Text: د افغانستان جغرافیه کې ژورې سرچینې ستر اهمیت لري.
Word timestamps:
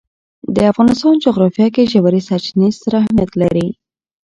د 0.55 0.57
افغانستان 0.71 1.13
جغرافیه 1.25 1.67
کې 1.75 1.89
ژورې 1.91 2.21
سرچینې 2.27 2.67
ستر 2.77 2.93
اهمیت 3.01 3.31
لري. 3.41 3.67